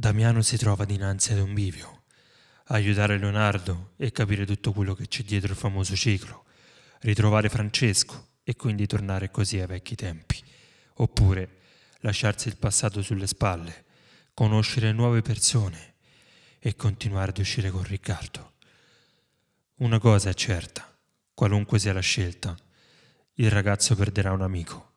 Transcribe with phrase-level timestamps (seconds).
[0.00, 2.04] Damiano si trova dinanzi ad un bivio.
[2.68, 6.46] Aiutare Leonardo e capire tutto quello che c'è dietro il famoso ciclo.
[7.00, 10.42] Ritrovare Francesco e quindi tornare così ai vecchi tempi.
[10.94, 11.58] Oppure
[11.98, 13.84] lasciarsi il passato sulle spalle,
[14.32, 15.96] conoscere nuove persone
[16.58, 18.54] e continuare ad uscire con Riccardo.
[19.80, 20.96] Una cosa è certa,
[21.34, 22.56] qualunque sia la scelta,
[23.34, 24.94] il ragazzo perderà un amico.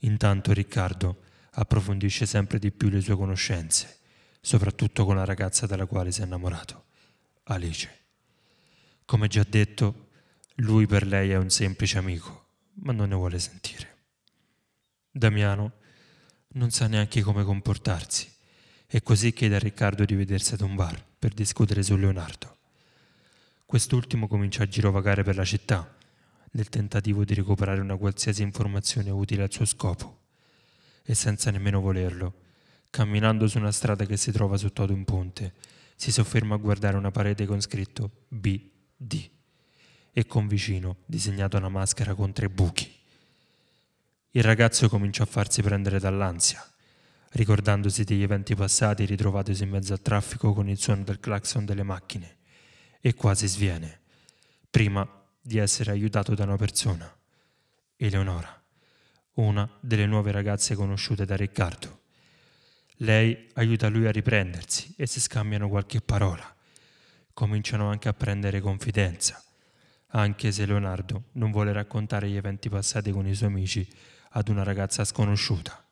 [0.00, 1.20] Intanto Riccardo
[1.50, 3.98] approfondisce sempre di più le sue conoscenze,
[4.46, 6.84] soprattutto con la ragazza dalla quale si è innamorato,
[7.46, 7.90] Alice.
[9.04, 10.10] Come già detto,
[10.58, 13.96] lui per lei è un semplice amico, ma non ne vuole sentire.
[15.10, 15.72] Damiano
[16.50, 18.32] non sa neanche come comportarsi
[18.86, 22.56] e così chiede a Riccardo di vedersi ad un bar per discutere su Leonardo.
[23.66, 25.92] Quest'ultimo comincia a girovagare per la città
[26.52, 30.20] nel tentativo di recuperare una qualsiasi informazione utile al suo scopo
[31.02, 32.44] e senza nemmeno volerlo,
[32.96, 35.52] camminando su una strada che si trova sotto ad un ponte,
[35.96, 39.30] si sofferma a guardare una parete con scritto BD
[40.10, 42.90] e con vicino disegnato una maschera con tre buchi.
[44.30, 46.66] Il ragazzo comincia a farsi prendere dall'ansia,
[47.32, 51.82] ricordandosi degli eventi passati ritrovatosi in mezzo al traffico con il suono del clacson delle
[51.82, 52.38] macchine,
[52.98, 54.00] e quasi sviene,
[54.70, 55.06] prima
[55.38, 57.14] di essere aiutato da una persona,
[57.94, 58.64] Eleonora,
[59.34, 61.95] una delle nuove ragazze conosciute da Riccardo.
[63.00, 66.54] Lei aiuta lui a riprendersi e si scambiano qualche parola.
[67.32, 69.42] Cominciano anche a prendere confidenza,
[70.08, 73.86] anche se Leonardo non vuole raccontare gli eventi passati con i suoi amici
[74.30, 75.84] ad una ragazza sconosciuta.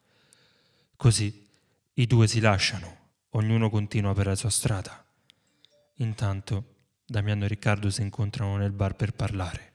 [0.96, 1.46] Così
[1.94, 2.96] i due si lasciano,
[3.30, 5.04] ognuno continua per la sua strada.
[5.96, 6.72] Intanto
[7.06, 9.72] Damiano e Riccardo si incontrano nel bar per parlare.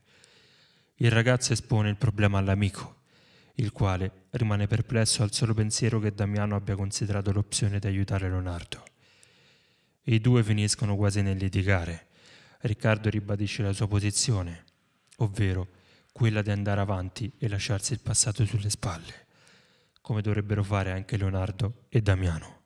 [0.95, 2.98] Il ragazzo espone il problema all'amico,
[3.59, 8.83] il quale rimane perplesso al solo pensiero che Damiano abbia considerato l'opzione di aiutare Leonardo.
[10.03, 12.07] I due finiscono quasi nel litigare.
[12.61, 14.63] Riccardo ribadisce la sua posizione,
[15.17, 15.67] ovvero
[16.11, 19.27] quella di andare avanti e lasciarsi il passato sulle spalle,
[20.02, 22.64] come dovrebbero fare anche Leonardo e Damiano.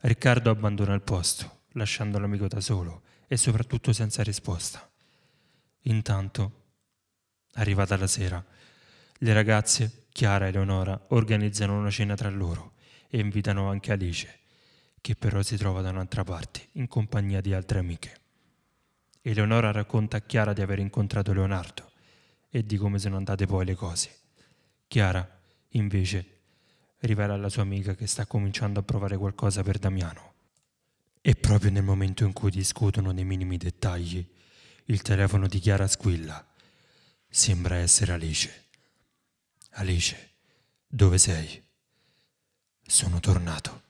[0.00, 4.88] Riccardo abbandona il posto, lasciando l'amico da solo e soprattutto senza risposta.
[5.86, 6.62] Intanto,
[7.54, 8.44] arrivata la sera,
[9.18, 12.72] le ragazze, Chiara e Leonora, organizzano una cena tra loro
[13.08, 14.40] e invitano anche Alice,
[15.00, 18.20] che però si trova da un'altra parte, in compagnia di altre amiche.
[19.22, 21.92] Eleonora racconta a Chiara di aver incontrato Leonardo
[22.50, 24.18] e di come sono andate poi le cose.
[24.86, 25.26] Chiara,
[25.70, 26.26] invece,
[27.00, 30.32] rivela alla sua amica che sta cominciando a provare qualcosa per Damiano.
[31.20, 34.26] E proprio nel momento in cui discutono nei minimi dettagli,
[34.86, 36.46] il telefono di Chiara squilla.
[37.28, 38.63] Sembra essere Alice.
[39.76, 40.34] Alice,
[40.86, 41.60] dove sei?
[42.86, 43.82] Sono tornato.